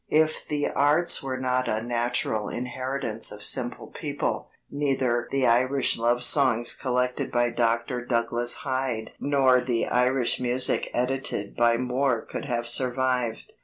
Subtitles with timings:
[0.09, 6.23] If the arts were not a natural inheritance of simple people, neither the Irish love
[6.23, 8.03] songs collected by Dr.
[8.03, 13.53] Douglas Hyde nor the Irish music edited by Moore could have survived.